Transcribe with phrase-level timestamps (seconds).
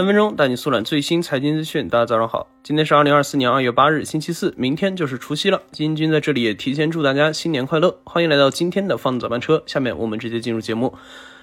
[0.00, 1.86] 三分钟带你速览最新财经资讯。
[1.86, 5.62] 大家早上好，今天是二零二四年二月八日，星期四，明天就是除夕了。
[5.72, 9.62] 金军在这里也提前祝大家新年快乐，欢迎来到今天的放早班车。
[9.64, 10.94] 下面我们直接进入节目。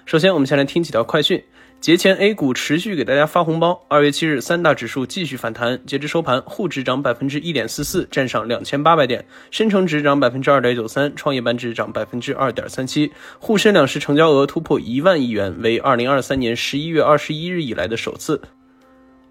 [0.06, 1.44] 首先，我们先来听几条快讯。
[1.82, 3.84] 节前 A 股持续给大家发红包。
[3.88, 13.12] 二月七日，三大指数继续反弹，截至收盘，沪指涨百分之一点四四，站上两千八百点；深成指涨百分之二点九三，创业板指涨百分之二点三七。
[13.40, 18.40] 沪深两市成交额突破一万亿元，为二零二三年十一月二十一日以来的首次。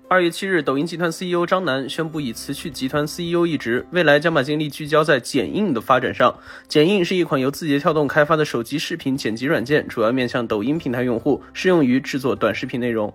[0.09, 6.33] 二月七日，抖音集团 CEO 张楠宣布已辞去集团 CEO 一职，未来将把精力聚焦在剪映的发展上。
[6.69, 13.13] 剪映是一款由字节跳动开发的手机视频剪辑软件，主要面向抖音平台用户，适用于制作短视频内容。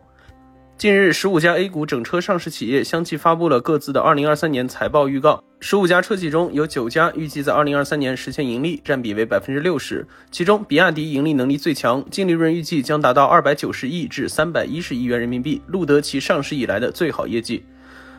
[0.81, 5.43] 近日，十五家 A 股整车上市企业相继发布了各自的二零二三年财报预告。
[5.59, 10.07] 十五家车企中有九家预计在二零二三年实现盈利，占比为百分之六十。
[10.31, 17.63] 其中，比亚迪盈利能力最强，净利润预计将达到二百九十亿至三百一十亿元人民币，录得其上市以来的最好业绩。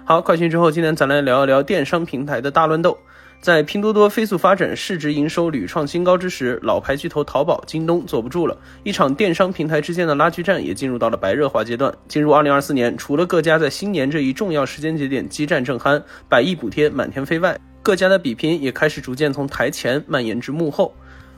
[0.05, 2.97] 好，快讯之后，今天咱来聊一聊电商平台的大乱斗。
[3.43, 8.57] 在拼多多飞速发展、市值营收屡创新高之时，老牌巨头淘宝、京东坐不住了。
[8.85, 11.93] 一场电商平台之间的拉锯战也进入到了白热化阶段。
[12.07, 20.95] 进入二零二四年，除了各家在新年这一重要时间节点激战正酣、百亿补贴满天飞外，各家的比拼也开始逐渐从台前蔓延至幕后。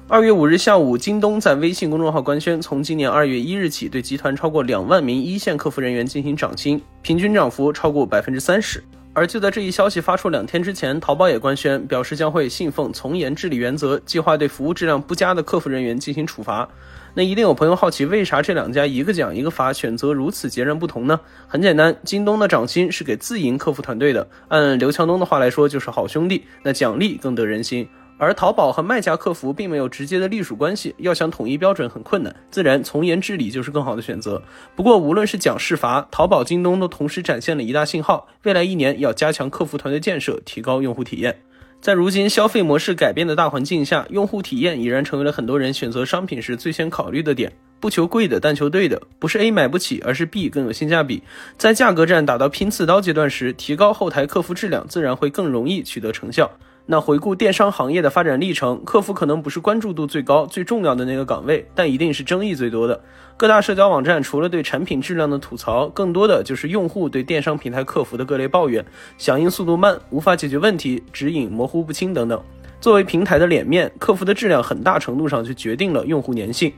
[0.06, 8.84] 二月五日下午，京东在微信公众号官宣，从今年二月一日起，对集团超过两万名一线客服人员进行涨薪，平均涨幅超过百分之三十。
[9.17, 16.69] 而就在这一消息发出两天之前，淘宝也官宣表示将会信奉从严治理原则，计划对服务质量不佳的客服人员进行处罚。
[17.15, 21.21] 那一定有朋友好奇，为啥这两家一个奖一个罚，选择如此截然不同呢？
[21.47, 27.89] 很简单，京东的涨薪是给自营客服团队的，按刘强东的话来说就是好兄弟，那奖励更得人心。
[28.17, 34.41] 而淘宝和卖家客服并没有直接的隶属关系，要想统一标准很困难，自然从严治理就是更好的选择。
[34.77, 41.37] 不过，无论是奖是罚，淘宝、京东都同时展现了一大信号：未来一年要加强客服团队建设，提高用户体验。
[41.81, 47.53] 在如今消费模式改变的大环境下，用户体验已然成为了很多人选择商品时最先考虑的点。
[47.78, 51.22] 不求贵的，但求对的，不是 A 买不起，而是 B 更有性价比。
[51.59, 56.50] 在价格战打到拼刺刀阶段时，提高后台客服质量，自然会更容易取得成效。
[56.87, 63.03] 那回顾电商行业的发展历程，客服可能不是关注度最高、最重要的那个岗位，但一定是争议最多的。
[63.39, 68.84] 各大社交网站除了对产品质量的吐槽，更多的就是用户对电商平台客服的各类抱怨，
[69.17, 72.39] 响应速度慢、无法解决问题、指引模糊不清等等。
[72.83, 76.71] 作为平台的脸面，客服的质量很大程度上就决定了用户粘性。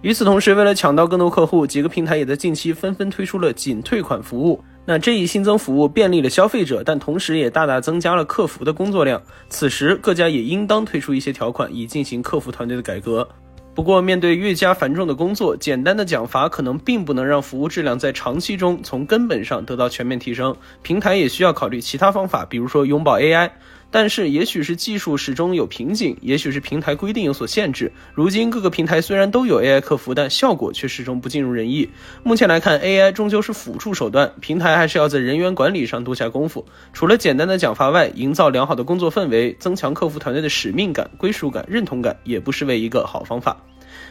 [0.00, 4.64] 与此同时，为了抢到更多客户，几个平台也在近期纷纷推出了仅退款服务。
[4.84, 9.22] 那这一新增服务便利了消费者，但同时也大大增加了客服的工作量。
[9.48, 13.28] 此时各家也应当推出一些条款，以进行客服团队的改革。
[13.74, 20.54] 不过，面对越加繁重的工作，简单的奖罚可能并不能让服务质量在长期中从根本上得到全面提升。
[20.82, 23.50] 平台也需要考虑其他方法，比如说拥抱 AI。
[23.92, 27.92] 但是，也许是技术始终有瓶颈，也许是平台规定有所限制。
[28.14, 31.90] 如今各个平台虽然都有 AI 客服，但效果却始终不尽如人意。
[32.22, 36.64] 目前来看，AI 终究是辅助手段，平台还是要在人员管理上多下功夫。
[36.94, 43.62] 除了简单的奖罚外，营造良好的工作氛围，增强客服团队的使命感、归属感、认同感，也不失为一个好方法。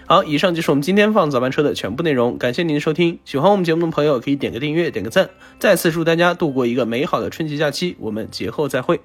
[0.05, 3.17] 好，以上就是我们今天放早班车的全部内容，感谢您的收听。
[3.25, 5.31] 喜欢我们节目的朋友可以点个订阅，点个赞。
[5.57, 9.01] 再次祝大家度过一个美好的春节假期，我们节后再会。